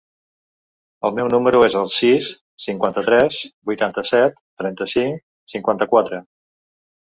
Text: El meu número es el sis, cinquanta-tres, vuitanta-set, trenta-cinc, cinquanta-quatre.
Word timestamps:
El 1.09 1.11
meu 1.19 1.27
número 1.33 1.59
es 1.65 1.75
el 1.81 1.91
sis, 1.97 2.31
cinquanta-tres, 2.65 3.39
vuitanta-set, 3.71 4.43
trenta-cinc, 4.63 5.23
cinquanta-quatre. 5.57 6.25